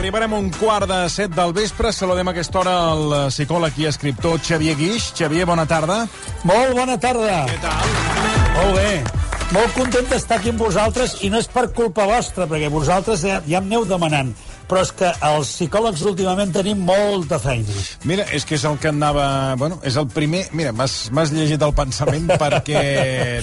[0.00, 1.92] arribarem a un quart de set del vespre.
[1.92, 5.10] Saludem a aquesta hora el psicòleg i escriptor Xavier Guix.
[5.18, 6.06] Xavier, bona tarda.
[6.48, 7.42] Molt bona tarda.
[7.50, 7.90] Què tal?
[8.56, 8.94] Molt bé.
[9.52, 13.42] Molt content d'estar aquí amb vosaltres i no és per culpa vostra, perquè vosaltres ja,
[13.44, 14.32] ja em aneu demanant
[14.70, 17.74] però és que els psicòlegs últimament tenim molta feina.
[18.06, 19.56] Mira, és que és el que anava...
[19.58, 20.44] Bueno, és el primer...
[20.56, 22.82] Mira, m'has llegit el pensament perquè...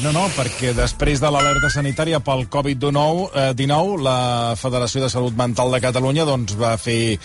[0.05, 4.19] No, no, perquè després de l'alerta sanitària pel Covid-19, eh, 19, la
[4.59, 7.17] Federació de Salut Mental de Catalunya doncs, va fer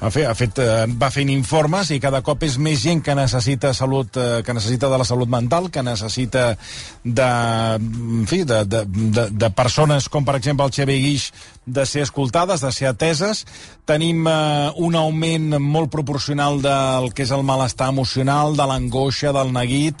[0.00, 3.14] ha fet, ha fet, eh, va fent informes i cada cop és més gent que
[3.16, 6.56] necessita salut, eh, que necessita de la salut mental, que necessita
[7.04, 7.30] de,
[7.76, 11.30] en fi, de, de, de, de persones com per exemple el Xavier Guix
[11.66, 13.44] de ser escoltades, de ser ateses.
[13.86, 19.52] Tenim eh, un augment molt proporcional del que és el malestar emocional, de l'angoixa, del
[19.52, 20.00] neguit,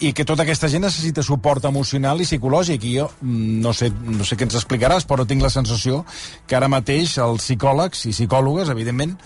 [0.00, 2.86] i que tota aquesta gent necessita suport emocional i psicològic.
[2.86, 6.04] I jo mm, no sé, no sé què ens explicaràs, però tinc la sensació
[6.46, 9.18] que ara mateix els psicòlegs i psicòlogues, evidentment,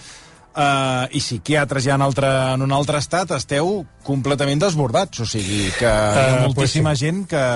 [0.55, 5.69] uh, i psiquiatres ja en, altre, en un altre estat esteu completament desbordats, o sigui
[5.79, 7.09] que uh, hi ha moltíssima pues sí.
[7.09, 7.47] gent que,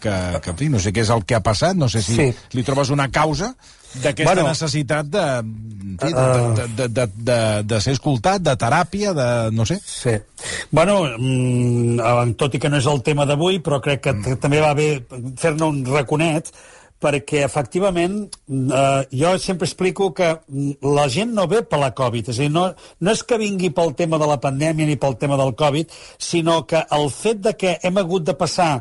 [0.00, 2.18] que, que, en fi, no sé què és el que ha passat, no sé si
[2.18, 2.28] sí.
[2.54, 3.54] li trobes una causa
[3.94, 9.28] d'aquesta bueno, necessitat de, de, de, de, de, de, de ser escoltat, de teràpia, de...
[9.54, 9.78] no sé.
[9.86, 10.16] Sí.
[10.74, 14.40] Bueno, mm, tot i que no és el tema d'avui, però crec que mm.
[14.42, 14.88] també va bé
[15.40, 16.50] fer-ne un raconet,
[17.04, 18.16] perquè efectivament
[18.48, 20.30] eh, jo sempre explico que
[20.96, 22.66] la gent no ve per la Covid, és a dir, no,
[23.00, 26.62] no és que vingui pel tema de la pandèmia ni pel tema del Covid, sinó
[26.66, 28.72] que el fet de que hem hagut de passar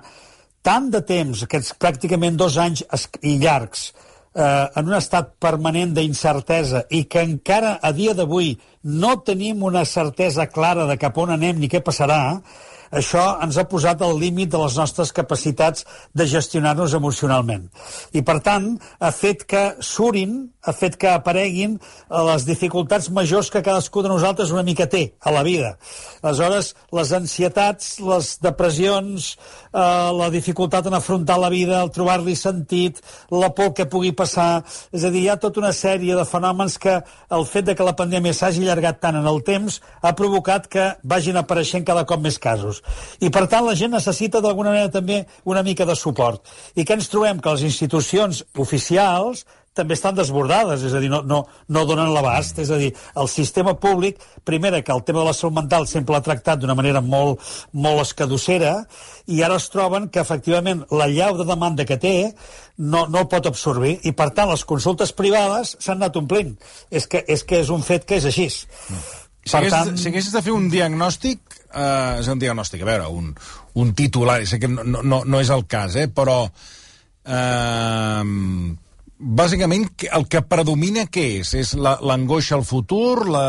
[0.63, 2.85] tant de temps, aquests pràcticament dos anys
[3.21, 3.89] i llargs,
[4.33, 9.83] eh, en un estat permanent d'incertesa i que encara a dia d'avui no tenim una
[9.85, 12.39] certesa clara de cap on anem ni què passarà,
[12.93, 17.65] això ens ha posat al límit de les nostres capacitats de gestionar-nos emocionalment.
[18.13, 23.49] I, per tant, ha fet que surin, ha fet que apareguin eh, les dificultats majors
[23.51, 25.73] que cadascú de nosaltres una mica té a la vida.
[26.21, 29.33] Aleshores, les ansietats, les depressions,
[29.73, 29.81] eh,
[30.19, 33.01] la dificultat en afrontar la vida, el trobar-li sentit,
[33.31, 34.63] la por que pugui passar...
[34.93, 36.99] És a dir, hi ha tota una sèrie de fenòmens que
[37.33, 40.91] el fet de que la pandèmia s'hagi allargat tant en el temps ha provocat que
[41.03, 42.82] vagin apareixent cada cop més casos.
[43.19, 46.43] I, per tant, la gent necessita d'alguna manera també una mica de suport.
[46.75, 47.41] I què ens trobem?
[47.41, 51.39] Que les institucions oficials també estan desbordades, és a dir, no, no,
[51.73, 55.33] no donen l'abast, és a dir, el sistema públic, primera, que el tema de la
[55.33, 57.41] salut mental sempre l'ha tractat d'una manera molt,
[57.73, 58.75] molt escadossera,
[59.33, 62.13] i ara es troben que, efectivament, la llau de demanda que té
[62.77, 66.53] no, no el pot absorbir, i, per tant, les consultes privades s'han anat omplint.
[66.93, 68.45] És que, és que és un fet que és així.
[68.53, 69.03] Mm.
[69.43, 69.97] Si, haguessis, tant...
[69.99, 73.33] si haguessis de fer un diagnòstic, eh, és un diagnòstic, a veure, un,
[73.81, 76.43] un titular, sé que no, no, no és el cas, eh, però
[77.25, 78.23] eh,
[79.23, 81.53] bàsicament el que predomina què és?
[81.59, 83.25] És l'angoixa al futur?
[83.31, 83.47] La,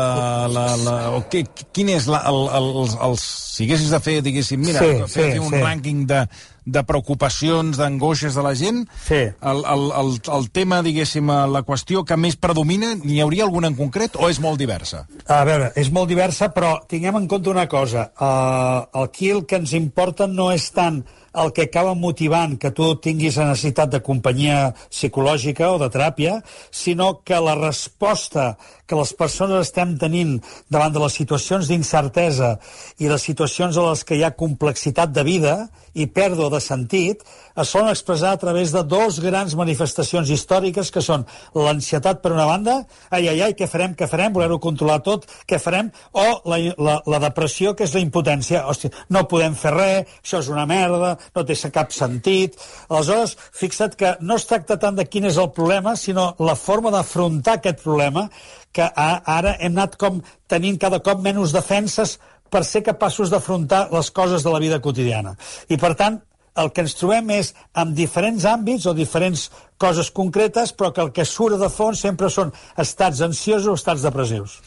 [0.51, 1.43] la, la, o què,
[1.75, 5.07] quin és la, el, el, els, els, si haguessis de fer, diguéssim, mira, sí, fer,
[5.07, 5.63] sí, fer un sí.
[5.63, 6.25] rànquing de,
[6.65, 9.21] de preocupacions, d'angoixes de la gent, sí.
[9.29, 13.77] el, el, el, el tema, diguéssim, la qüestió que més predomina, n'hi hauria alguna en
[13.77, 15.05] concret o és molt diversa?
[15.29, 18.09] A veure, és molt diversa, però tinguem en compte una cosa.
[18.17, 21.03] Uh, aquí el que ens importa no és tant
[21.35, 26.39] el que acaba motivant que tu tinguis la necessitat de companyia psicològica o de teràpia,
[26.71, 30.37] sinó que la resposta que les persones estem tenint
[30.69, 32.55] davant de les situacions d'incertesa
[33.01, 35.55] i les situacions en les que hi ha complexitat de vida
[35.95, 37.23] i pèrdua de sentit,
[37.55, 41.23] es solen expressar a través de dos grans manifestacions històriques que són
[41.55, 45.59] l'ansietat per una banda, ai, ai, ai, què farem, què farem, voler-ho controlar tot, què
[45.61, 50.17] farem, o la, la, la depressió, que és la impotència, hòstia, no podem fer res,
[50.19, 52.59] això és una merda, no té cap sentit.
[52.89, 56.91] Aleshores, fixa't que no es tracta tant de quin és el problema, sinó la forma
[56.91, 58.29] d'afrontar aquest problema,
[58.75, 60.21] que ara hem anat com
[60.51, 62.17] tenint cada cop menys defenses
[62.51, 65.35] per ser capaços d'afrontar les coses de la vida quotidiana.
[65.69, 66.21] I, per tant,
[66.55, 69.49] el que ens trobem és amb diferents àmbits o diferents
[69.81, 74.05] coses concretes, però que el que surt de fons sempre són estats ansiosos o estats
[74.07, 74.59] depressius.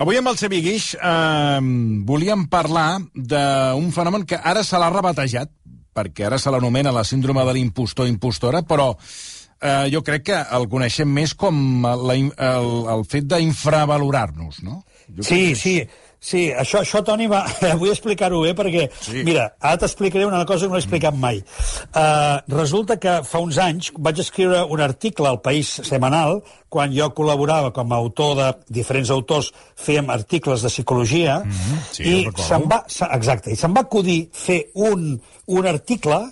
[0.00, 1.60] Avui amb el Xavier Guix eh,
[2.08, 5.52] volíem parlar d'un fenomen que ara se l'ha rebatejat,
[5.94, 11.10] perquè ara se l'anomena la síndrome de l'impostor-impostora, però eh, jo crec que el coneixem
[11.10, 14.82] més com la, el, el fet d'infravalorar-nos, no?
[15.14, 15.76] Jo sí, sí.
[16.24, 17.42] Sí, això, això Toni, va,
[17.80, 19.20] vull explicar-ho bé, perquè, sí.
[19.26, 21.42] mira, ara t'explicaré una cosa que no he explicat mai.
[21.90, 26.40] Uh, resulta que fa uns anys vaig escriure un article al País Semanal,
[26.72, 28.48] quan jo col·laborava com a autor de
[28.80, 31.84] diferents autors, fèiem articles de psicologia, mm -hmm.
[31.92, 32.80] sí, i se'm va,
[33.12, 36.24] exacte, i se'm va acudir fer un, un article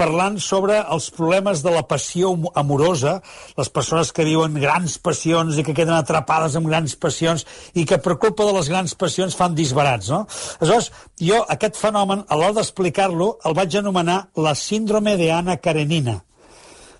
[0.00, 2.32] parlant sobre els problemes de la passió
[2.62, 3.18] amorosa,
[3.58, 7.44] les persones que viuen grans passions i que queden atrapades amb grans passions
[7.74, 10.24] i que per culpa de les grans passions fan disbarats, no?
[10.60, 16.20] Aleshores, jo aquest fenomen, a l'hora d'explicar-lo, el vaig anomenar la síndrome de Anna Karenina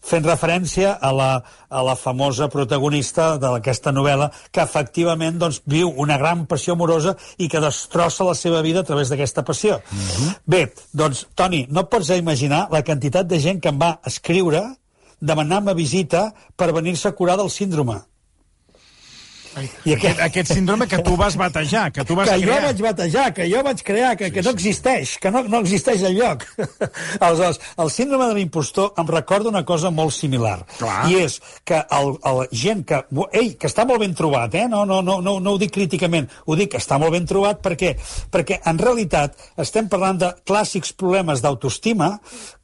[0.01, 1.31] fent referència a la,
[1.69, 7.49] a la famosa protagonista d'aquesta novel·la que efectivament doncs, viu una gran passió amorosa i
[7.49, 9.81] que destrossa la seva vida a través d'aquesta passió.
[9.91, 10.35] Mm -hmm.
[10.47, 14.63] Bé, doncs, Toni, no pots imaginar la quantitat de gent que em va escriure
[15.21, 18.10] demanant-me visita per venir-se a curar del síndrome.
[19.59, 22.61] I aquest, aquest síndrome que tu vas batejar, que tu vas que crear.
[22.61, 25.61] jo vaig batejar, que jo vaig crear, que, sí, que no existeix, que no, no
[25.65, 26.45] existeix enlloc.
[27.19, 30.61] Aleshores, el síndrome de l'impostor em recorda una cosa molt similar.
[30.79, 31.09] Clar.
[31.11, 33.03] I és que el, el gent que...
[33.33, 34.67] Ei, que està molt ben trobat, eh?
[34.71, 37.61] No, no, no, no, no ho dic críticament, ho dic que està molt ben trobat
[37.65, 37.97] perquè,
[38.31, 42.13] perquè en realitat estem parlant de clàssics problemes d'autoestima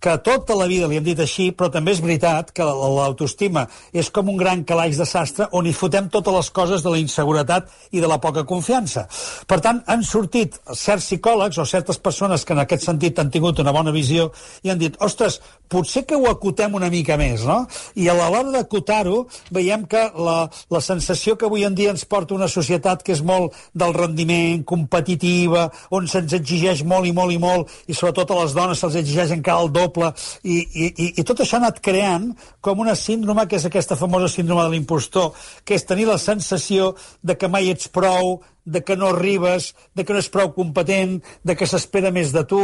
[0.01, 3.67] que tota la vida li hem dit així, però també és veritat que l'autoestima
[3.97, 6.91] és com un gran calaix de sastre on hi fotem totes les coses causes de
[6.91, 9.07] la inseguretat i de la poca confiança.
[9.47, 13.59] Per tant, han sortit certs psicòlegs o certes persones que en aquest sentit han tingut
[13.61, 14.33] una bona visió
[14.63, 17.63] i han dit, ostres, potser que ho acotem una mica més, no?
[17.97, 19.25] I a l'hora d'acotar-ho
[19.55, 20.39] veiem que la,
[20.73, 24.65] la sensació que avui en dia ens porta una societat que és molt del rendiment,
[24.67, 28.99] competitiva, on se'ns exigeix molt i molt i molt, i sobretot a les dones se'ls
[29.03, 32.97] exigeix encara el doble, i, i, i, i tot això ha anat creant com una
[32.99, 35.33] síndrome, que és aquesta famosa síndrome de l'impostor,
[35.65, 40.05] que és tenir la sensació de que mai ets prou, de que no arribes, de
[40.05, 42.61] que no és prou competent, de que s'espera més de tu.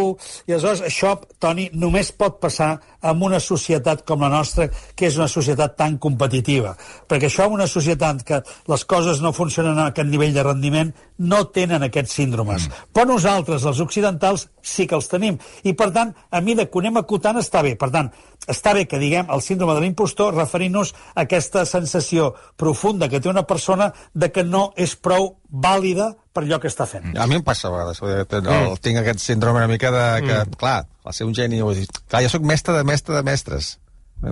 [0.50, 5.16] I aleshores això, Toni, només pot passar en una societat com la nostra, que és
[5.16, 6.74] una societat tan competitiva.
[7.08, 11.44] Perquè això una societat que les coses no funcionen a aquest nivell de rendiment, no
[11.54, 12.66] tenen aquests síndromes.
[12.66, 12.90] Mm.
[12.92, 15.38] Però nosaltres, els occidentals, sí que els tenim.
[15.62, 17.76] I, per tant, a mi de que anem acotant està bé.
[17.78, 18.10] Per tant,
[18.50, 23.30] està bé que diguem el síndrome de l'impostor referint-nos a aquesta sensació profunda que té
[23.30, 27.12] una persona de que no és prou vàlida per allò que està fent.
[27.12, 28.80] A mi em passa a vegades, el, mm.
[28.82, 30.58] tinc aquest síndrome una mica de que, mm.
[30.60, 33.74] clar, al ser un geni, clar, jo sóc mestre de mestre de mestres,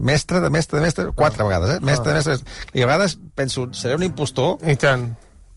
[0.01, 1.49] mestre de mestre de mestre, quatre ah.
[1.49, 1.81] vegades, eh?
[1.85, 2.15] Mestre ah.
[2.15, 4.57] de mestre, i a vegades penso, seré un impostor?
[4.65, 5.11] I tant.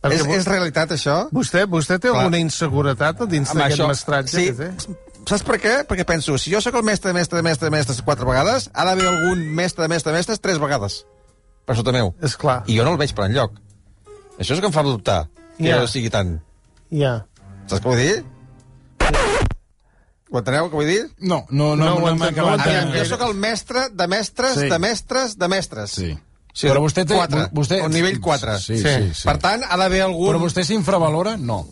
[0.04, 1.16] Perquè és, és realitat, això?
[1.32, 2.26] Vostè, vostè té clar.
[2.26, 4.98] alguna inseguretat dins d'aquest mestratge sí, que té?
[5.24, 5.76] Saps per què?
[5.88, 8.68] Perquè penso, si jo sóc el mestre de mestre de mestre de mestres quatre vegades,
[8.74, 11.06] ha d'haver algun mestre de mestre de mestres tres vegades.
[11.64, 12.12] Per sota meu.
[12.20, 12.66] És clar.
[12.68, 13.56] I jo no el veig per enlloc.
[14.36, 15.22] Això és que em fa dubtar
[15.58, 15.80] que ja.
[15.82, 16.38] no sigui tant.
[16.94, 17.16] Ja.
[17.70, 18.20] Saps què vull dir?
[20.34, 21.02] Ho enteneu, què vull dir?
[21.22, 22.66] No, no, no, no, no, no acabat.
[22.90, 24.70] No jo sóc el mestre de mestres, sí.
[24.72, 25.98] de mestres, de mestres.
[26.00, 26.14] Sí.
[26.54, 27.18] Sí, però vostè té...
[27.18, 27.80] 4, vostè...
[27.82, 28.58] O nivell 4.
[28.62, 29.26] Sí, sí, sí, sí.
[29.26, 30.30] Per tant, ha d'haver algun...
[30.30, 31.34] Però vostè s'infravalora?
[31.42, 31.64] No.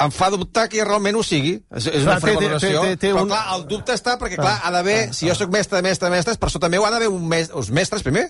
[0.00, 1.54] Em fa dubtar que realment ho sigui.
[1.76, 2.84] És, és una infravaloració.
[3.00, 3.32] Però, un...
[3.32, 4.98] clar, el dubte està perquè, clar, ha d'haver...
[5.08, 7.24] Ah, si jo sóc mestre de mestre de mestres, per sota meu ha d'haver un
[7.28, 7.48] mes...
[7.56, 8.28] uns mestres, primer.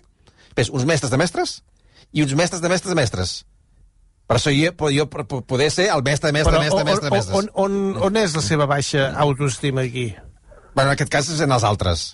[0.54, 1.60] Ves, uns mestres de mestres
[2.14, 3.34] i uns mestres de mestres de mestres.
[4.30, 7.34] Per això jo, jo poder ser el mestre de mestre de mestre de mestre.
[7.34, 7.72] On, on,
[8.06, 10.12] on és la seva baixa autoestima aquí?
[10.70, 12.04] Bueno, en aquest cas és en els altres.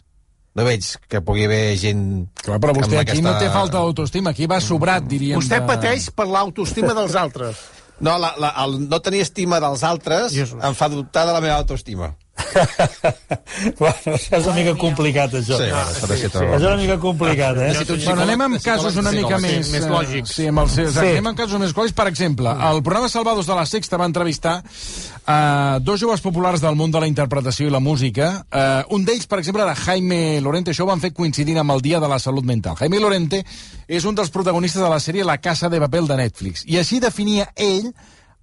[0.57, 2.07] No veig que pugui haver gent...
[2.41, 3.27] Clar, però vostè aquí aquesta...
[3.27, 5.37] no té falta d'autoestima, aquí va sobrat, diríem.
[5.37, 5.67] Vostè de...
[5.69, 7.61] pateix per l'autoestima dels altres.
[8.01, 10.57] No, la, la, el no tenir estima dels altres Jesus.
[10.65, 12.15] em fa dubtar de la meva autoestima.
[13.81, 15.57] bueno, és una mica complicat, això.
[15.61, 16.45] Sí, ah, sí, sí, sí.
[16.45, 17.71] És una mica complicat, eh?
[18.05, 19.71] Bueno, anem amb casos una mica més...
[19.73, 20.35] Més lògics.
[20.37, 20.87] Sí, amb els, sí.
[21.03, 21.97] anem amb casos més lògics.
[21.97, 26.77] Per exemple, el programa Salvados de la Sexta va entrevistar uh, dos joves populars del
[26.79, 28.33] món de la interpretació i la música.
[28.51, 30.75] Uh, un d'ells, per exemple, era Jaime Lorente.
[30.75, 32.77] Això ho van fer coincidint amb el Dia de la Salut Mental.
[32.83, 33.43] Jaime Lorente
[33.89, 36.67] és un dels protagonistes de la sèrie La Casa de Papel de Netflix.
[36.69, 37.93] I així definia ell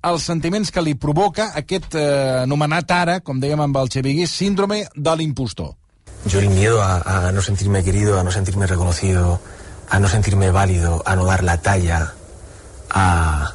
[0.03, 4.83] els sentiments que li provoca aquest eh, anomenat ara, com dèiem amb el Xevigui, síndrome
[4.95, 5.73] de l'impostor.
[6.27, 9.39] Yo el miedo a, a no sentirme querido, a no sentirme reconocido,
[9.89, 12.13] a no sentirme válido, a no dar la talla,
[12.89, 13.53] a,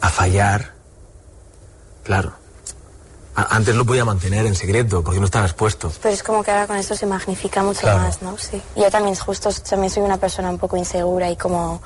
[0.00, 0.74] a fallar,
[2.04, 2.32] claro.
[3.34, 5.92] A, antes lo podía mantener en secreto porque no estaba expuesto.
[6.02, 8.00] Pero es como que ahora con esto se magnifica mucho claro.
[8.00, 8.36] más, ¿no?
[8.38, 8.60] Sí.
[8.76, 11.80] Yo también justo también soy una persona un poco insegura y como,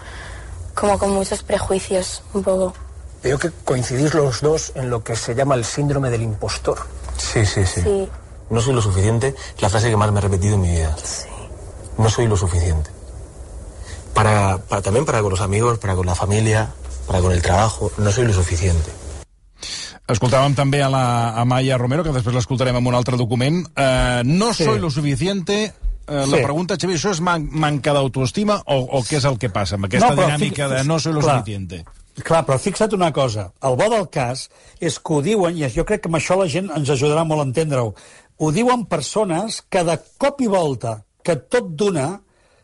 [0.75, 2.75] como con muchos prejuicios, un poco.
[3.23, 6.79] Veo que coincidís los dos en lo que se llama el síndrome del impostor.
[7.17, 7.81] Sí, sí, sí.
[7.83, 8.09] Sí.
[8.51, 10.97] No soy lo suficiente, es la frase que más me he repetido en mi vida.
[11.03, 11.29] Sí.
[11.99, 12.91] No soy lo suficiente.
[14.13, 16.71] Para, para, también para con los amigos, para con la familia,
[17.07, 18.91] para con el trabajo, no soy lo suficiente.
[20.11, 21.05] Escoltàvem també a la
[21.39, 23.63] a Maya Romero, que després l'escoltarem en un altre document.
[23.71, 24.67] Uh, no sí.
[24.67, 25.73] soy lo suficiente...
[26.03, 26.33] Uh, sí.
[26.33, 29.79] La pregunta, Xavier, això és man manca d'autoestima o, o què és el que passa
[29.79, 31.85] amb aquesta no, dinàmica de no soy lo clar, suficiente?
[32.21, 33.47] Clar, però fixa't una cosa.
[33.65, 34.49] El bo del cas
[34.81, 37.41] és que ho diuen, i jo crec que amb això la gent ens ajudarà molt
[37.41, 37.95] a entendre-ho,
[38.39, 42.11] ho diuen persones que de cop i volta, que tot d'una,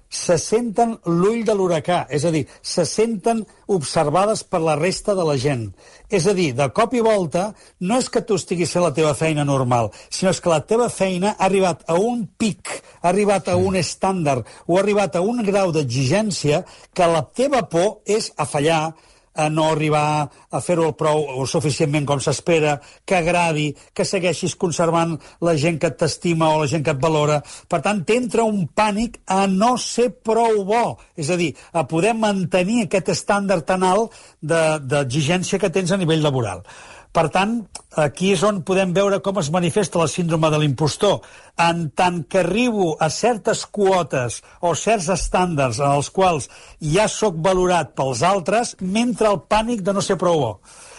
[0.08, 5.24] se senten l'ull de l'huracà, és a dir, se senten observades per la resta de
[5.28, 5.66] la gent.
[6.08, 7.50] És a dir, de cop i volta,
[7.80, 10.88] no és que tu estiguis fent la teva feina normal, sinó és que la teva
[10.92, 15.24] feina ha arribat a un pic, ha arribat a un estàndard, o ha arribat a
[15.24, 16.64] un grau d'exigència
[16.96, 18.96] que la teva por és a fallar,
[19.38, 25.14] a no arribar a fer-ho prou o suficientment com s'espera, que agradi, que segueixis conservant
[25.44, 27.38] la gent que t'estima o la gent que et valora.
[27.70, 30.84] Per tant, t'entra un pànic a no ser prou bo,
[31.16, 36.00] és a dir, a poder mantenir aquest estàndard tan alt d'exigència de, que tens a
[36.00, 36.64] nivell laboral.
[37.12, 37.54] Per tant,
[37.96, 41.22] aquí és on podem veure com es manifesta la síndrome de l'impostor.
[41.58, 46.50] En tant que arribo a certes quotes o certs estàndards en els quals
[46.94, 50.52] ja sóc valorat pels altres, mentre el pànic de no ser prou bo.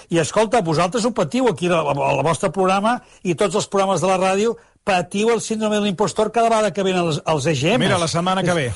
[0.09, 1.93] I escolta, vosaltres ho patiu aquí al,
[2.25, 6.49] vostre programa i tots els programes de la ràdio patiu el síndrome de l'impostor cada
[6.49, 7.85] vegada que venen els, els EGM.
[7.85, 8.67] Mira, la setmana que ve.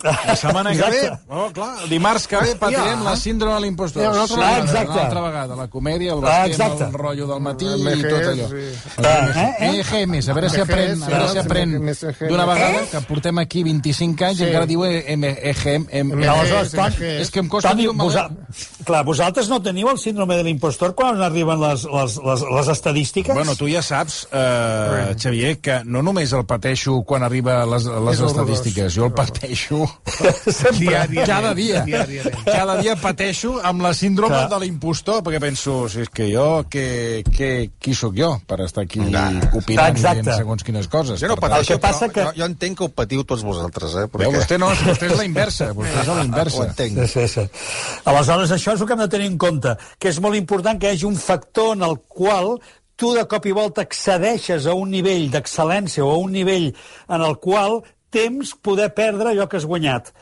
[0.00, 3.02] La setmana que ve, oh, clar, dimarts que ve patirem ja.
[3.02, 4.04] la síndrome de l'impostor.
[4.04, 4.92] Ja, una altra, sí, exacte.
[4.92, 8.46] una altra vegada, la comèdia, el basquem, el rotllo del matí i tot allò.
[8.46, 8.68] Sí.
[9.02, 9.72] Eh, eh?
[9.80, 11.74] EGMs, a veure si aprèn, a veure si aprèn
[12.28, 16.14] d'una vegada, que portem aquí 25 anys i encara diu EGM.
[16.28, 18.28] Aleshores, és que em costa Toni, vosa,
[18.86, 23.34] clar, vosaltres no teniu el síndrome de l'impostor quan arriben les, les, les, les estadístiques?
[23.34, 28.26] Bueno, tu ja saps, eh, Xavier, que no només el pateixo quan arriba les, les
[28.30, 29.87] estadístiques, jo el pateixo
[30.50, 31.24] Sempre.
[31.26, 31.84] Cada dia.
[32.44, 34.48] Cada dia pateixo amb la síndrome Clar.
[34.52, 38.84] de l'impostor, perquè penso, si és que jo, que, que, qui sóc jo per estar
[38.86, 40.34] aquí opinant Exacte.
[40.36, 41.20] segons quines coses?
[41.20, 42.24] Jo no pateixo, que passa que...
[42.30, 44.06] jo, jo entenc que ho patiu tots vosaltres, eh?
[44.10, 44.24] Perquè...
[44.26, 46.62] Veu, vostè no, vostè és la inversa, vostè és la inversa.
[46.62, 47.04] Ho entenc.
[47.04, 48.02] Sí, sí, sí.
[48.08, 50.90] Aleshores, això és el que hem de tenir en compte, que és molt important que
[50.90, 52.56] hi hagi un factor en el qual
[52.98, 56.72] tu de cop i volta accedeixes a un nivell d'excel·lència o a un nivell
[57.06, 57.78] en el qual
[58.14, 60.12] temps poder perdre allò que has guanyat.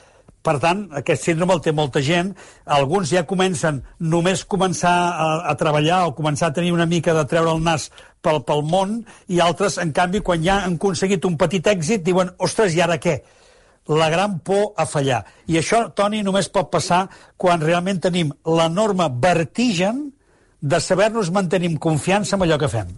[0.46, 2.28] Per tant, aquest síndrome el té molta gent.
[2.76, 7.24] Alguns ja comencen només començar a, a treballar o començar a tenir una mica de
[7.26, 7.88] treure el nas
[8.22, 12.30] pel, pel món, i altres, en canvi, quan ja han aconseguit un petit èxit, diuen,
[12.38, 13.18] ostres, i ara què?
[13.90, 15.24] La gran por a fallar.
[15.50, 17.06] I això, Toni, només pot passar
[17.38, 20.08] quan realment tenim l'enorme vertigen
[20.60, 22.92] de saber-nos mantenir amb confiança amb allò que fem.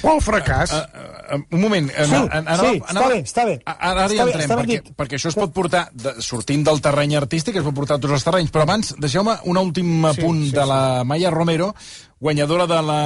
[0.00, 0.72] Pel fracàs.
[0.72, 1.90] Uh, uh, uh, un moment.
[1.92, 3.56] Sí, anava, anava, sí, està bé, està bé.
[3.68, 4.92] Ara hi entrem, bé, perquè, dit.
[4.98, 8.16] perquè això es pot portar, de, sortint del terreny artístic, es pot portar a tots
[8.16, 11.72] els terrenys, però abans, deixeu-me un últim sí, punt sí, de la Maya Romero,
[12.22, 13.00] guanyadora de la...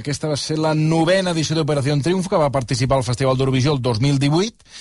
[0.00, 3.82] Aquesta va ser la novena edició d'Operació Triunf, que va participar al Festival d'Eurovisió el
[3.84, 4.72] 2018,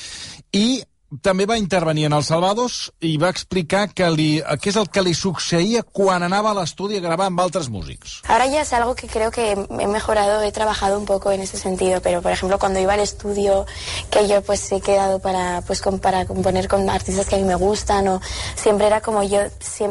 [0.57, 0.81] i
[1.19, 4.29] també va intervenir en el Salvados i va explicar que li,
[4.63, 8.21] què és el que li succeïa quan anava a l'estudi a gravar amb altres músics.
[8.29, 11.57] Ahora ya es algo que creo que he mejorado, he trabajado un poco en ese
[11.57, 13.65] sentido, pero por ejemplo cuando iba al estudio,
[14.09, 17.43] que yo pues he quedado para, pues, con, para componer con artistas que a mí
[17.43, 18.21] me gustan, o
[18.55, 19.41] siempre era como yo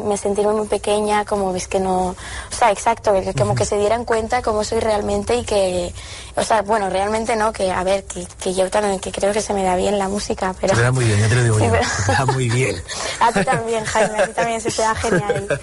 [0.03, 2.15] me sentirme muy pequeña, como ves que no, o
[2.49, 5.93] sea, exacto, que, como que se dieran cuenta cómo soy realmente y que,
[6.35, 9.41] o sea, bueno, realmente no, que a ver, que, que yo también, que creo que
[9.41, 10.75] se me da bien la música, pero...
[10.75, 11.85] Se da muy bien, ya te lo digo sí, yo, pero...
[12.05, 12.83] se da muy bien.
[13.19, 15.59] a ti también, Jaime, a ti también se te da genial.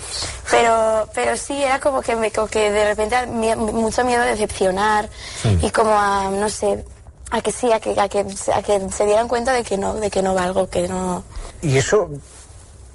[0.50, 5.08] Pero, pero sí, era como que, me, como que de repente mucho miedo a decepcionar
[5.42, 5.58] sí.
[5.62, 6.84] y como a, no sé,
[7.30, 9.94] a que sí, a que, a que, a que se dieran cuenta de que no,
[9.94, 11.25] de que no valgo, que no...
[11.62, 12.10] ¿Y eso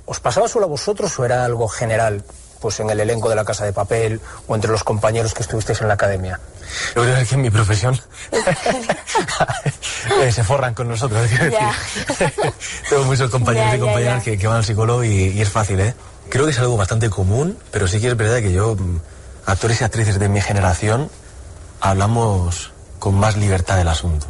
[0.05, 2.23] os pasaba solo a vosotros o era algo general?
[2.63, 5.81] pues en el elenco de la Casa de Papel o entre los compañeros que estuvisteis
[5.81, 6.39] en la academia?
[6.95, 7.99] Yo creo que en mi profesión
[10.21, 11.29] eh, se forran con nosotros.
[12.89, 15.79] Tengo muchos compañeros ya, y compañeras que, que, van al psicólogo y, y, es fácil,
[15.79, 15.93] ¿eh?
[16.29, 18.99] Creo que es algo bastante común, pero sí que es verdad que yo, mm,
[19.45, 21.09] actores y actrices de mi generación,
[21.81, 24.27] hablamos con más libertad del asunto.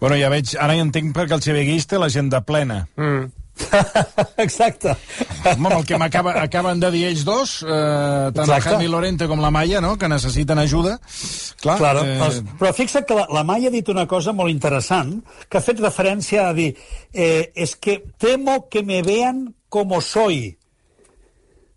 [0.00, 2.82] Bueno, ja veig, ara ja entenc perquè el Xavier Guix té l'agenda plena.
[3.00, 3.30] Mm.
[4.36, 4.96] Exacte.
[5.44, 8.56] Home, el que acaben de dir ells dos, eh, tant Exacte.
[8.56, 10.98] el Jaime Lorente com la Maia, no?, que necessiten ajuda.
[11.62, 12.04] Clar, claro.
[12.04, 12.42] eh...
[12.60, 15.80] Però fixa't que la, la Maia ha dit una cosa molt interessant, que ha fet
[15.82, 16.72] referència a dir
[17.12, 20.56] eh, és que temo que me vean como soy.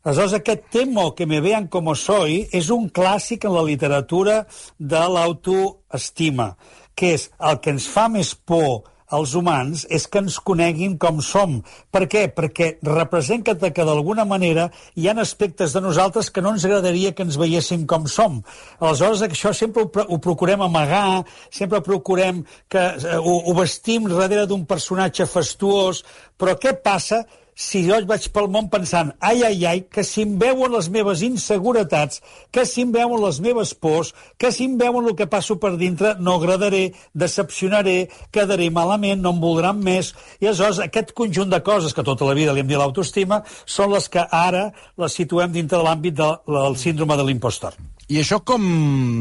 [0.04, 4.46] Aleshores, aquest temo que me vean como soy és un clàssic en la literatura
[4.80, 6.54] de l'autoestima,
[6.96, 11.20] que és el que ens fa més por als humans és que ens coneguin com
[11.26, 11.60] som.
[11.92, 12.28] Per què?
[12.36, 17.26] Perquè representa que d'alguna manera hi ha aspectes de nosaltres que no ens agradaria que
[17.26, 18.40] ens veiéssim com som.
[18.80, 24.46] Aleshores, això sempre ho, ho procurem amagar, sempre procurem que eh, ho, ho vestim darrere
[24.48, 26.04] d'un personatge fastuós,
[26.38, 27.26] però què passa
[27.60, 31.20] si jo vaig pel món pensant, ai, ai, ai, que si em veuen les meves
[31.26, 32.22] inseguretats,
[32.56, 35.74] que si em veuen les meves pors, que si em veuen el que passo per
[35.82, 37.98] dintre, no agradaré, decepcionaré,
[38.32, 40.14] quedaré malament, no em voldran més.
[40.40, 43.92] I aleshores aquest conjunt de coses que tota la vida li hem dit l'autoestima són
[43.92, 47.76] les que ara les situem dintre de l'àmbit de, del síndrome de l'impostor.
[48.08, 48.64] I això com,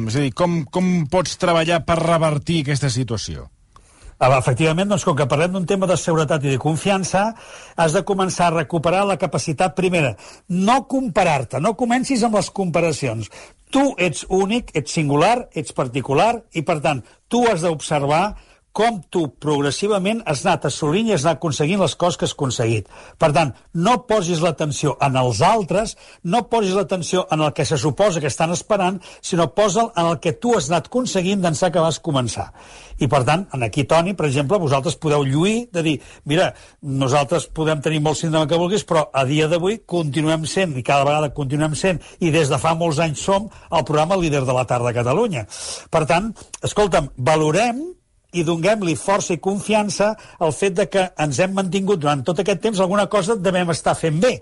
[0.08, 3.50] és a dir, com, com pots treballar per revertir aquesta situació?
[4.18, 7.20] Ah, efectivament, doncs, com que parlem d'un tema de seguretat i de confiança,
[7.78, 10.16] has de començar a recuperar la capacitat primera.
[10.48, 13.30] No comparar-te, no comencis amb les comparacions.
[13.70, 18.24] Tu ets únic, ets singular, ets particular, i per tant, tu has d'observar
[18.72, 22.88] com tu progressivament has anat assolint i has anat aconseguint les coses que has aconseguit.
[23.18, 27.78] Per tant, no posis l'atenció en els altres, no posis l'atenció en el que se
[27.78, 31.82] suposa que estan esperant, sinó posa'l en el que tu has anat aconseguint d'ençà que
[31.82, 32.52] vas començar.
[32.98, 35.96] I, per tant, en aquí, Toni, per exemple, vosaltres podeu lluir de dir,
[36.26, 36.50] mira,
[36.82, 41.06] nosaltres podem tenir molt síndrome que vulguis, però a dia d'avui continuem sent, i cada
[41.06, 44.66] vegada continuem sent, i des de fa molts anys som el programa líder de la
[44.66, 45.46] tarda a Catalunya.
[45.90, 46.32] Per tant,
[46.66, 47.97] escolta'm, valorem
[48.36, 50.10] i donem-li força i confiança
[50.44, 53.94] al fet de que ens hem mantingut durant tot aquest temps alguna cosa devem estar
[53.96, 54.34] fent bé.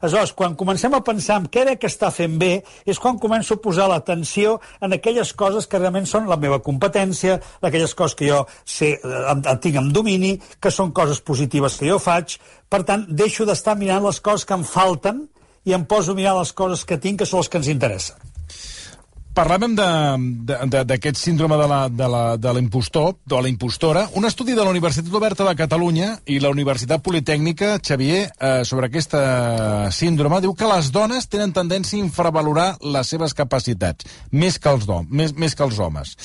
[0.00, 3.56] Aleshores, quan comencem a pensar en què era que està fent bé, és quan començo
[3.56, 8.28] a posar l'atenció en aquelles coses que realment són la meva competència, aquelles coses que
[8.30, 12.38] jo sé, eh, tinc en domini, que són coses positives que jo faig.
[12.68, 15.26] Per tant, deixo d'estar mirant les coses que em falten
[15.64, 18.35] i em poso a mirar les coses que tinc, que són les que ens interessen.
[19.36, 24.06] Parlàvem d'aquest síndrome de l'impostor, de la impostora.
[24.16, 28.88] Un estudi de la Universitat Oberta de Catalunya i la Universitat Politécnica, Xavier, eh, sobre
[28.88, 34.72] aquesta síndrome, diu que les dones tenen tendència a infravalorar les seves capacitats, més que
[34.72, 36.16] els, do, més, més que els homes.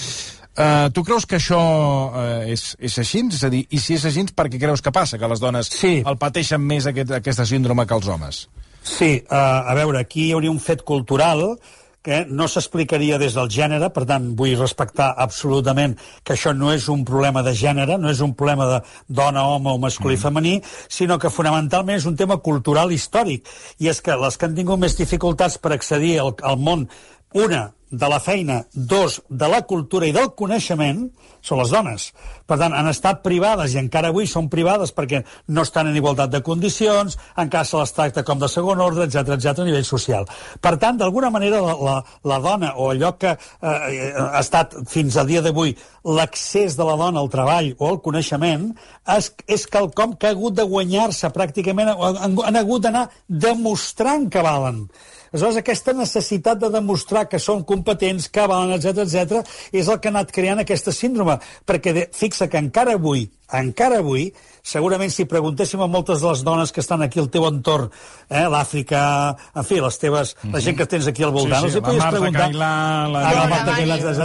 [0.51, 3.25] Uh, tu creus que això uh, és, és així?
[3.27, 5.19] És a dir, i si és així, per què creus que passa?
[5.19, 5.97] Que les dones sí.
[6.07, 8.41] el pateixen més aquest, aquesta síndrome que els homes?
[8.83, 9.35] Sí, uh,
[9.71, 11.43] a veure, aquí hi hauria un fet cultural
[12.01, 15.93] que no s'explicaria des del gènere, per tant, vull respectar absolutament
[16.25, 19.75] que això no és un problema de gènere, no és un problema de dona, home
[19.75, 20.23] o masculí mm.
[20.25, 20.55] femení,
[20.89, 23.45] sinó que fonamentalment és un tema cultural històric.
[23.79, 26.87] I és que les que han tingut més dificultats per accedir al, al món,
[27.33, 31.09] una, de la feina, dos, de la cultura i del coneixement,
[31.43, 32.05] són les dones.
[32.47, 36.31] Per tant, han estat privades i encara avui són privades perquè no estan en igualtat
[36.31, 40.27] de condicions, encara se les tracta com de segon ordre, etc etc a nivell social.
[40.63, 41.97] Per tant, d'alguna manera, la, la,
[42.31, 45.75] la dona, o allò que eh, ha estat fins al dia d'avui
[46.07, 48.69] l'accés de la dona al treball o al coneixement,
[49.17, 54.45] és, és quelcom que ha hagut de guanyar-se pràcticament, han, han hagut d'anar demostrant que
[54.45, 54.85] valen.
[55.31, 60.09] Aleshores, aquesta necessitat de demostrar que són competents, que valen, etc etc, és el que
[60.09, 64.25] ha anat creant aquesta síndrome, perquè de, fixa que encara avui, encara avui,
[64.59, 67.87] segurament si preguntéssim a moltes de les dones que estan aquí al teu entorn,
[68.27, 69.01] eh, l'Àfrica,
[69.55, 70.53] en fi, les teves, mm -hmm.
[70.53, 72.51] la gent que tens aquí al voltant, sí, sí, els hi podies preguntar...
[72.51, 72.73] Cailà,
[73.07, 74.19] la, ah, la, Marta Cailà, etc.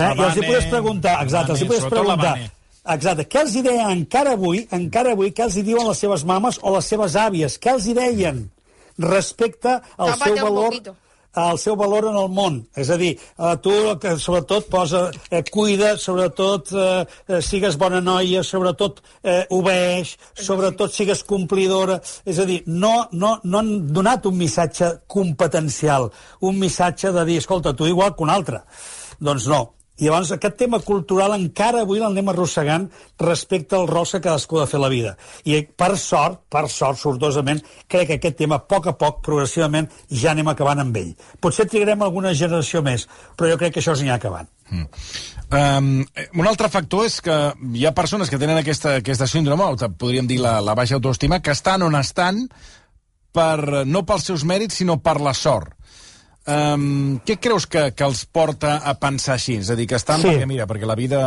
[0.00, 2.38] Eh, I els hi podies preguntar, exacte, els hi podies preguntar,
[2.88, 3.24] Exacte.
[3.26, 6.60] Què els hi deien encara avui, encara avui, què els hi diuen les seves mames
[6.62, 7.58] o les seves àvies?
[7.58, 8.48] Què els hi deien?
[8.98, 10.96] Respecte al Tápate seu valor
[11.36, 12.56] al seu valor en el món.
[12.74, 18.00] És a dir, eh, tu que sobretot posa, eh, cuida, sobretot eh, eh, sigues bona
[18.00, 22.00] noia, sobretot eh, obeix, sobretot sigues complidora.
[22.24, 27.38] És a dir, no, no, no han donat un missatge competencial, un missatge de dir,
[27.44, 28.64] escolta, tu igual que un altre.
[29.20, 32.88] Doncs no, i llavors aquest tema cultural encara avui l'anem arrossegant
[33.22, 35.14] respecte al rol que cadascú ha de fer la vida.
[35.44, 39.88] I per sort, per sort, sortosament, crec que aquest tema, a poc a poc, progressivament,
[40.10, 41.14] ja anem acabant amb ell.
[41.40, 44.52] Potser trigarem alguna generació més, però jo crec que això s'anirà acabant.
[44.70, 44.86] Mm.
[45.46, 45.90] Um,
[46.40, 47.34] un altre factor és que
[47.78, 51.40] hi ha persones que tenen aquesta, aquesta síndrome, o podríem dir la, la baixa autoestima,
[51.40, 52.44] que estan on estan
[53.36, 55.72] per, no pels seus mèrits, sinó per la sort.
[56.46, 59.56] Um, què creus que, que els porta a pensar així?
[59.64, 60.28] És a dir, que estan sí.
[60.28, 61.20] perquè, mira, perquè la vida...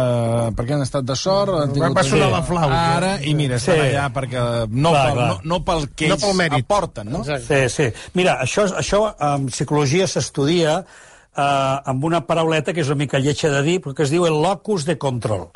[0.56, 1.52] perquè han estat de sort...
[1.60, 2.78] Han tingut va sonar la flauta.
[2.96, 3.90] Ara, i mira, estan sí.
[3.90, 5.28] allà perquè no, clar, pel, clar.
[5.28, 6.64] no, no pel que no ells pel mèrit.
[6.64, 7.26] aporten, no?
[7.28, 7.90] Sí, sí.
[8.16, 13.52] Mira, això, això en psicologia s'estudia eh, amb una parauleta que és una mica lletja
[13.52, 15.50] de dir, però que es diu el locus de control.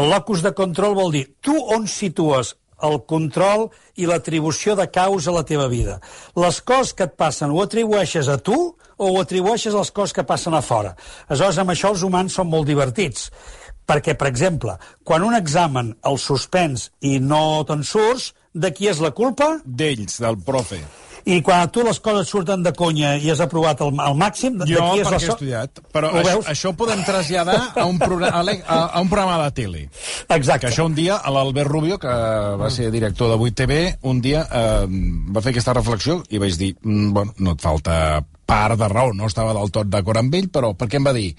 [0.00, 3.68] El locus de control vol dir tu on situes el control
[4.00, 5.98] i l'atribució de causa a la teva vida.
[6.40, 8.58] Les coses que et passen ho atribueixes a tu
[8.96, 10.94] o ho atribueixes a les coses que passen a fora.
[11.28, 13.30] Aleshores, amb això els humans són molt divertits.
[13.84, 19.00] Perquè, per exemple, quan un examen el suspens i no te'n surts, de qui és
[19.02, 19.58] la culpa?
[19.64, 20.78] D'ells, del profe.
[21.24, 24.58] I quan tu les coses surten de conya i has aprovat el, el màxim...
[24.68, 25.80] Jo, perquè he estudiat.
[25.94, 29.86] Però això, això ho podem traslladar a un, programa, a, a un programa de tele.
[30.28, 30.66] Exacte.
[30.66, 32.12] Que això un dia, l'Albert Rubio, que
[32.60, 33.80] va ser director de 8TV,
[34.12, 34.84] un dia eh,
[35.32, 37.96] va fer aquesta reflexió i vaig dir, mm, bueno, no et falta
[38.46, 41.14] part de raó, no estava del tot d'acord amb ell, però per què em va
[41.16, 41.30] dir?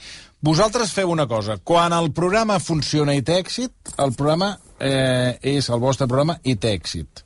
[0.45, 5.69] Vosaltres feu una cosa, quan el programa funciona i té èxit, el programa eh, és
[5.69, 7.25] el vostre programa i té èxit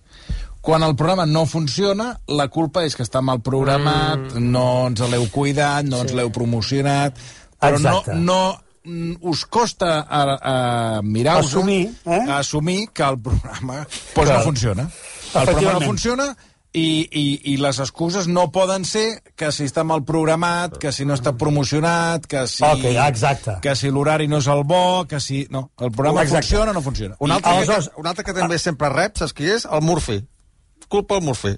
[0.62, 4.50] quan el programa no funciona, la culpa és que està mal programat, mm.
[4.52, 6.08] no ens l'heu cuidat, no sí.
[6.08, 7.22] ens l'heu promocionat,
[7.60, 8.18] però Exacte.
[8.20, 10.56] no, no mm, us costa a, a
[11.02, 12.22] mirar assumir, eh?
[12.28, 14.89] a assumir que el programa pues, no funciona.
[15.34, 16.30] El programa no funciona
[16.73, 21.08] i, i, i les excuses no poden ser que si està mal programat, que si
[21.08, 23.58] no està promocionat, que si, okay, exacte.
[23.63, 25.45] que si l'horari no és el bo, que si...
[25.49, 26.45] No, el programa exacte.
[26.45, 27.17] funciona o no funciona.
[27.19, 29.65] Un altre, que, un altre que també sempre rep, saps qui és?
[29.65, 30.21] El Murphy
[30.89, 31.58] culpa del Murphy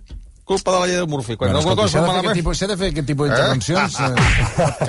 [0.51, 1.35] culpa de la llei del Murphy.
[1.37, 2.35] Quan bueno, escolta, cosa malament...
[2.35, 3.99] Tipus, s'ha de fer aquest tipus d'intervencions...
[4.01, 4.09] Eh?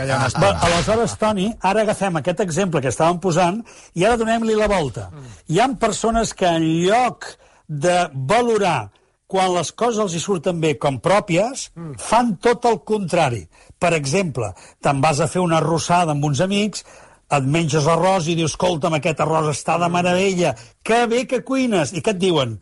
[0.02, 0.06] Eh,
[0.42, 3.60] Va, aleshores, Toni, ara agafem aquest exemple que estàvem posant
[3.94, 5.06] i ara donem-li la volta.
[5.12, 5.36] Mm.
[5.54, 7.28] Hi han persones que en lloc
[7.68, 7.94] de
[8.32, 8.90] valorar
[9.32, 11.96] quan les coses els hi surten bé com pròpies, mm.
[12.00, 13.46] fan tot el contrari.
[13.80, 14.52] Per exemple,
[14.84, 16.84] te'n vas a fer una arrossada amb uns amics,
[17.32, 20.52] et menges arròs i dius, escolta'm, aquest arròs està de meravella,
[20.84, 22.58] que bé que cuines, i què et diuen?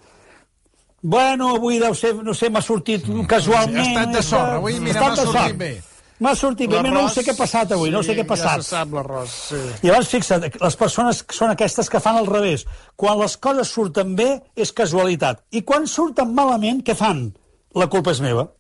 [1.03, 3.27] Bueno, avui deu ser, no sé, m'ha sortit mm.
[3.31, 3.83] casualment...
[3.83, 5.73] Ha estat de sorra, avui mira, m'ha sortit bé.
[6.21, 8.61] M'ha sortit bé, no sé què ha passat avui, sí, no sé què ha passat.
[8.61, 9.61] Ja se sap l'arròs, sí.
[9.81, 12.67] I llavors, fixa't, les persones són aquestes que fan al revés.
[13.01, 15.41] Quan les coses surten bé, és casualitat.
[15.57, 17.31] I quan surten malament, què fan?
[17.75, 18.51] La culpa és meva.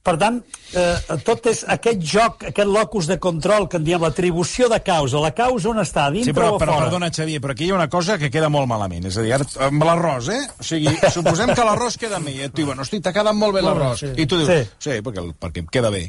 [0.00, 0.38] Per tant,
[0.80, 5.20] eh, tot és aquest joc, aquest locus de control que en diem l'atribució de causa.
[5.20, 6.86] La causa on està, dintre sí, però, o però, fora?
[6.86, 9.10] Perdona, Xavier, però aquí hi ha una cosa que queda molt malament.
[9.10, 10.40] És a dir, amb l'arròs, eh?
[10.56, 12.32] O sigui, suposem que l'arròs queda bé.
[12.38, 14.00] I tu dius, bueno, hosti, t'ha quedat molt bé l'arròs.
[14.06, 14.14] Sí.
[14.16, 16.06] I tu dius, sí, sí perquè, perquè em queda bé.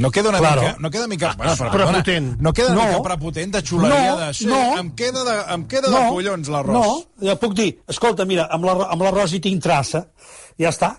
[0.00, 0.62] No queda una claro.
[0.62, 2.32] mica, no queda mica, bueno, però, prepotent.
[2.40, 2.88] no queda una no.
[2.88, 4.60] mica prepotent de xuleria no, de ser, no.
[4.80, 5.98] em queda de, em queda no.
[5.98, 6.72] de collons l'arròs.
[6.72, 8.64] No, ja puc dir, escolta, mira, amb
[9.04, 10.06] l'arròs hi tinc traça,
[10.56, 10.94] ja està.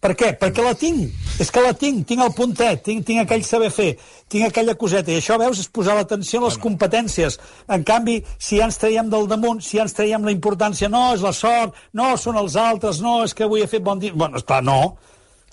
[0.00, 0.28] Per què?
[0.38, 1.08] Perquè la tinc.
[1.40, 3.88] És que la tinc, tinc el puntet, tinc, tinc aquell saber fer,
[4.32, 5.12] tinc aquella coseta.
[5.12, 6.64] I això, veus, és posar l'atenció a les bueno.
[6.66, 7.38] competències.
[7.72, 11.08] En canvi, si ja ens traiem del damunt, si ja ens traiem la importància, no,
[11.16, 14.14] és la sort, no, són els altres, no, és que avui he fet bon dia...
[14.14, 14.80] Bueno, esclar, no.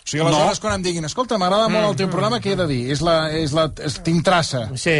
[0.03, 0.63] O sigui, aleshores, no.
[0.65, 2.15] quan em diguin, escolta, m'agrada molt el teu mm.
[2.15, 2.81] programa, què he de dir?
[2.91, 4.67] És la, és la, és, tinc traça.
[4.75, 4.97] Sí.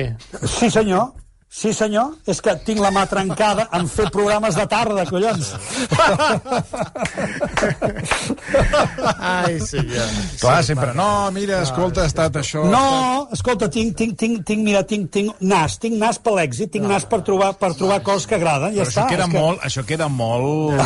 [0.48, 1.12] Sí, senyor.
[1.54, 5.52] Sí, senyor, és que tinc la mà trencada en fer programes de tarda, collons.
[9.22, 10.10] Ai, senyor.
[10.42, 12.64] Clar, sempre, no, mira, escolta, ha estat això...
[12.74, 16.90] No, escolta, tinc, tinc, tinc, tinc, mira, tinc, tinc nas, tinc nas per l'èxit, tinc
[16.90, 19.06] nas per trobar, per trobar coses que agraden, ja Però està.
[19.06, 19.38] Això queda, que...
[19.38, 20.82] molt, això queda molt,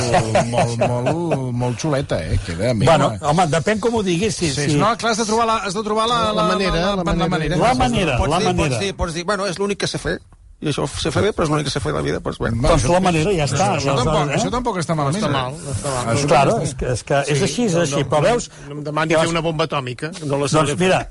[0.52, 2.42] molt, molt, molt xuleta, eh?
[2.44, 4.36] Queda, mira, bueno, home, depèn com ho diguis.
[4.36, 4.82] Si, sí, sí.
[4.84, 7.14] No, clar, has de trobar la, has de trobar la, la, la, manera, la, la,
[7.24, 7.64] la, manera.
[7.64, 8.74] La manera, pots la dir, manera.
[8.76, 10.20] Pots dir, pots dir, bueno, és l'únic que sé fer
[10.58, 12.17] i això se fa bé, però és l'únic que se fa a la vida.
[12.17, 12.63] Doncs, bueno.
[12.63, 13.67] doncs la manera ja està.
[13.76, 14.38] Això, això, tampoc, eh?
[14.39, 15.22] això tampoc està malament.
[15.22, 15.58] No està mal.
[15.62, 16.08] No està mal.
[16.13, 18.00] Això claro, és que, és, que sí, és així, és així.
[18.02, 18.48] No, però veus...
[18.65, 20.10] No em demani fer una bomba atòmica.
[20.26, 21.04] No la doncs mira,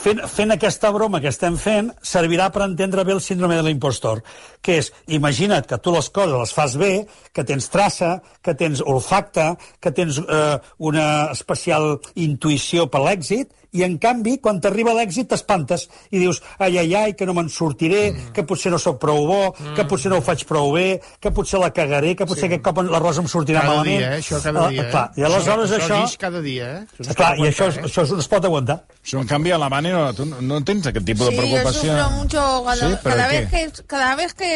[0.00, 4.22] fent, fent aquesta broma que estem fent, servirà per entendre bé el síndrome de l'impostor,
[4.64, 4.88] que és,
[5.18, 6.94] imagina't que tu les coses les fas bé,
[7.36, 9.50] que tens traça, que tens olfacte,
[9.84, 15.88] que tens eh, una especial intuïció per l'èxit, i en canvi, quan t'arriba l'èxit t'espantes
[16.14, 18.32] i dius, ai, ai, ai, que no me'n sortiré, mm.
[18.36, 19.74] que potser no sóc prou bo, mm.
[19.78, 22.50] que potser no ho faig prou bé, que potser la cagaré, que potser sí.
[22.52, 24.04] aquest cop l'arròs em sortirà cada malament.
[24.04, 24.22] Dia, eh?
[24.22, 24.84] Això cada ah, dia.
[24.84, 26.00] Uh, clar, I aleshores això...
[26.04, 27.00] Això, cada dia, eh?
[27.02, 27.86] Això clar, i això, eh?
[27.88, 28.78] això no es pot aguantar.
[29.02, 31.80] Això, en canvi, a la mani no, tu no tens aquest tipus sí, de preocupació.
[31.80, 33.00] Sí, yo sufro mucho cada, ¿Sí?
[33.02, 34.52] cada, vez que, cada vez que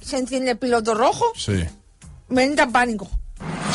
[0.00, 1.58] se enciende el piloto rojo, sí.
[2.28, 3.10] me entra pánico.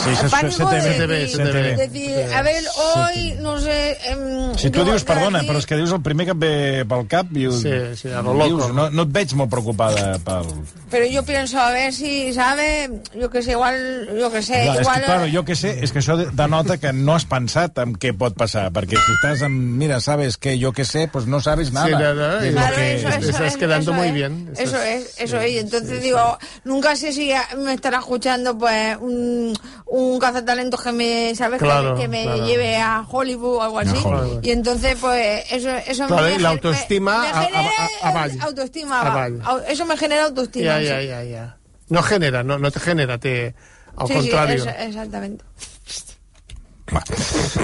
[0.03, 1.75] Sí, se, pánico se, se, te ve, se, te ve.
[1.75, 3.97] Decir, a ver, hoy, no sé...
[4.03, 7.05] Eh, si tu dius, perdona, però és que dius el primer que et ve pel
[7.09, 8.49] cap i sí, sí, a lo loco.
[8.51, 10.51] Dius, no, no et veig molt preocupada pel...
[10.91, 14.81] Pero yo pienso, a ver si sabe, yo que sé, igual, yo que sé, Clar,
[14.81, 14.99] igual...
[14.99, 17.95] És que, claro, jo que sé, és que això denota que no has pensat en
[17.97, 21.41] què pot passar, perquè si estàs en, mira, sabes que yo que sé, pues no
[21.41, 21.89] sabes nada.
[21.89, 22.95] Sí, nada, es claro, que...
[22.95, 24.53] eso, eso, estás quedando eso muy es, bien.
[24.55, 25.63] Eso es, eso es.
[25.63, 29.54] Entonces digo, nunca sé si me estará escuchando, pues, un,
[29.85, 31.59] un cazatalentos que me, ¿sabes?
[31.59, 32.45] Claro, que, que, me claro.
[32.45, 33.97] lleve a Hollywood o algo así.
[34.41, 37.83] Y entonces, pues, eso, eso claro, me, y la autoestima me, me a, genera a,
[37.83, 38.41] a, a avall.
[38.41, 39.29] autoestima.
[39.67, 40.65] Eso me genera autoestima.
[40.65, 41.57] Ya, ya, ya, ya.
[41.89, 43.55] No genera, no, no te genera, te...
[43.97, 44.63] Al sí, contrario.
[44.63, 45.45] Sí, exactamente.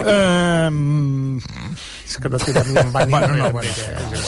[0.06, 1.40] Um...
[2.12, 3.78] És que no tira ni en bany bueno, no, no, és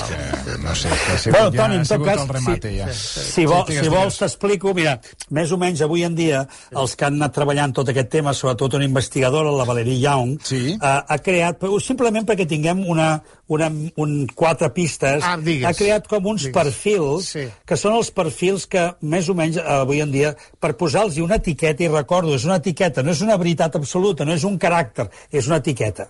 [0.08, 0.54] que...
[0.63, 2.88] no sé, que si, Bueno, ja Toni, ha sigut cas, el remate, si, ja.
[2.96, 4.93] si, vol, si vols t'explico, mira,
[5.36, 8.80] més o menys avui en dia els que han anat treballant tot aquest tema, sobretot
[8.80, 10.78] una investigadora, la Valerie Young, Sí.
[10.80, 13.17] ha, ha creat, simplement perquè tinguem una,
[13.54, 15.66] una, un, quatre pistes, Ah, digues.
[15.70, 16.54] ha creat com uns Digues.
[16.63, 17.46] perfils, Sí.
[17.66, 21.84] que són els perfils que, més o menys, avui en dia, per posar-los una etiqueta,
[21.84, 25.48] i recordo, és una etiqueta, no és una veritat absoluta, no és un caràcter, és
[25.48, 26.10] una etiqueta.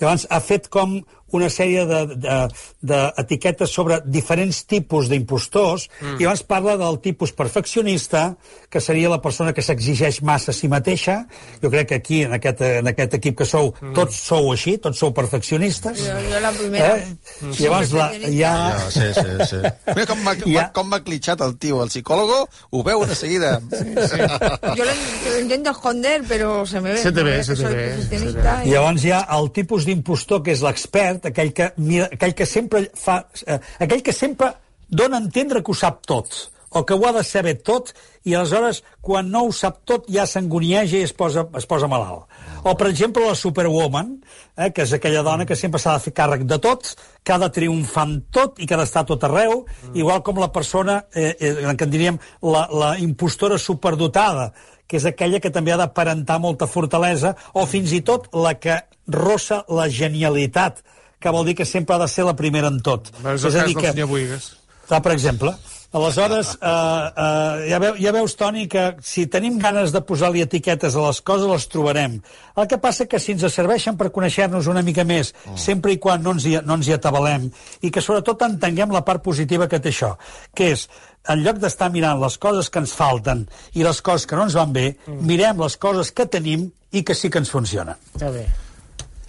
[0.00, 1.02] Llavors, ha fet com
[1.34, 6.18] una sèrie d'etiquetes de, de, sobre diferents tipus d'impostors, mm.
[6.20, 8.36] i llavors parla del tipus perfeccionista,
[8.70, 11.24] que seria la persona que s'exigeix massa a si mateixa.
[11.62, 13.94] Jo crec que aquí, en aquest, en aquest equip que sou, mm.
[13.98, 16.04] tots sou així, tots sou perfeccionistes.
[16.04, 16.96] Jo, jo la primera.
[16.98, 17.50] Eh?
[17.50, 18.10] I llavors la.
[18.34, 18.54] Ja,
[18.90, 19.62] sí, sí, sí.
[19.92, 20.68] Mira com m'ha Ja.
[20.74, 23.60] com clitxat el tio, el psicòlogo, ho veu de seguida.
[23.70, 26.98] Yo lo, yo lo intento esconder, pero se me ve.
[26.98, 27.30] Se te ¿no?
[27.30, 30.62] ve, Que se te ve, perfeccionista I llavors hi ha el tipus d'impostor que és
[30.64, 33.24] l'expert, aquell que, mira, aquell que sempre fa...
[33.46, 34.52] Eh, aquell que sempre
[34.88, 37.92] dona a entendre que ho sap tot o que ho ha de saber tot
[38.26, 42.26] i aleshores quan no ho sap tot ja s'angonieja i es posa, es posa malalt.
[42.64, 44.16] O, per exemple, la Superwoman,
[44.56, 46.90] eh, que és aquella dona que sempre s'ha de fer càrrec de tot,
[47.22, 49.62] que ha de triomfar en tot i que ha d'estar tot arreu,
[49.94, 54.50] igual com la persona, eh, eh, que en diríem la, la impostora superdotada,
[54.88, 58.80] que és aquella que també ha d'aparentar molta fortalesa, o fins i tot la que
[59.06, 60.82] rossa la genialitat,
[61.24, 63.08] que vol dir que sempre ha de ser la primera en tot.
[63.24, 64.52] És el cas del senyor Buigas.
[64.90, 65.54] Ah, per exemple.
[65.94, 70.96] Aleshores, eh, eh, ja, veu, ja veus, Toni, que si tenim ganes de posar-li etiquetes
[70.98, 72.16] a les coses, les trobarem.
[72.58, 75.54] El que passa que si ens serveixen per conèixer-nos una mica més, oh.
[75.54, 77.46] sempre i quan no ens, hi, no ens hi atabalem,
[77.86, 80.16] i que sobretot entenguem la part positiva que té això,
[80.50, 80.88] que és,
[81.30, 84.58] en lloc d'estar mirant les coses que ens falten i les coses que no ens
[84.58, 85.22] van bé, mm.
[85.30, 87.94] mirem les coses que tenim i que sí que ens funcionen.
[88.18, 88.48] Està bé.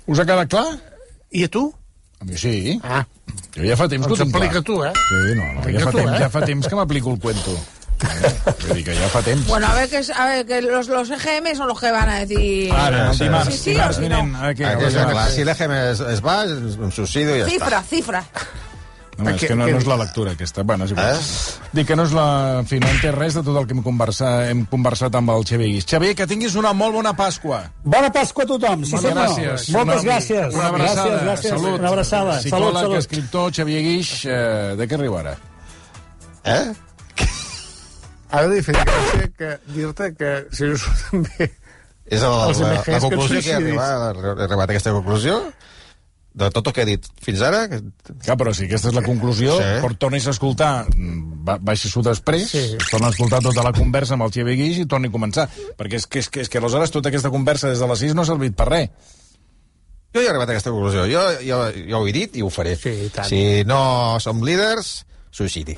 [0.09, 0.67] Us ha quedat clar?
[1.29, 1.69] I a tu?
[2.25, 2.79] A mi sí.
[2.83, 3.05] Ah,
[3.55, 4.63] Jo ja fa temps que ho tinc clar.
[4.65, 4.91] tu, eh?
[5.07, 6.19] Sí, no, no, ja fa, tu, temps, eh?
[6.19, 7.53] ja fa temps que m'aplico el cuento.
[7.55, 8.31] Eh?
[8.65, 9.45] Vull dir que ja fa temps.
[9.47, 12.19] Bueno, a ver, que, a ver, que los, los EGM son los que van a
[12.25, 12.73] decir...
[12.73, 14.33] Ara, sí, dimarts, sí, sí, dimarts o si vinent.
[14.33, 14.39] no.
[14.43, 14.73] A què?
[14.79, 15.13] Que és Dimarts.
[15.13, 18.45] clar, si l'EGM es, es va, em suïcido i ja Cifra, està.
[19.17, 20.63] No, és que no, no és la lectura aquesta.
[20.67, 21.15] Bueno, és igual.
[21.15, 21.69] Eh?
[21.77, 22.25] Dic que no és la...
[22.59, 25.31] En fi, no en té res de tot el que hem conversat, hem conversat amb
[25.31, 25.85] el Xavier Guix.
[25.87, 27.61] Xavier, que tinguis una molt bona Pasqua.
[27.83, 29.15] Bona Pasqua a tothom, sí senyor.
[29.15, 29.69] gràcies.
[29.71, 30.53] Moltes Una- gràcies.
[30.59, 31.05] Una abraçada.
[31.05, 31.49] Gràcies, gràcies.
[31.55, 31.79] Salut.
[31.79, 32.33] Una abraçada.
[32.41, 32.97] Salut, Psicòleg, salut.
[33.05, 35.37] escriptor, Xavier Guix, eh, de què riu ara?
[36.43, 36.73] Eh?
[38.35, 41.47] Ara li feia gràcia que dir-te que si no surten bé...
[42.05, 43.79] És la, MGs la que conclusió que he suïcidis.
[43.79, 45.39] arribat, he arribat a aquesta conclusió
[46.35, 47.61] de tot el que he dit fins ara.
[47.71, 47.79] Que...
[48.25, 49.69] Clar, però si aquesta és la conclusió, Sí.
[49.81, 50.71] por tornis a escoltar,
[51.47, 52.63] ba baixi-s'ho després, Sí.
[52.73, 52.77] sí.
[52.91, 55.47] torna a escoltar tota la conversa amb el Xavier Guix i torni a començar.
[55.79, 58.13] Perquè és que, és, que, és que aleshores tota aquesta conversa des de les 6
[58.15, 58.89] no ha servit per res.
[60.15, 61.07] Jo ja he arribat a aquesta conclusió.
[61.11, 61.57] Jo, jo,
[61.89, 62.75] jo ho he dit i ho faré.
[62.79, 63.27] Sí, i tant.
[63.27, 65.75] Si no som líders, suïcidi.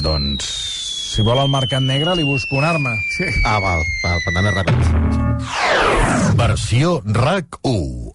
[0.00, 0.46] Doncs,
[1.14, 2.96] si vol el mercat negre, li busco una arma.
[3.46, 6.34] Ah, val, val, per anar més ràpid.
[6.40, 8.13] Versió RAC 1